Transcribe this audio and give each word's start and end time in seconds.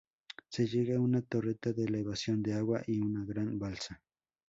Se 0.49 0.65
llega 0.65 0.95
a 0.97 0.99
una 0.99 1.21
torreta 1.21 1.73
de 1.73 1.83
elevación 1.83 2.41
de 2.41 2.55
agua 2.55 2.81
y 2.87 2.99
a 3.01 3.05
una 3.05 3.23
gran 3.23 3.59
balsa. 3.59 4.01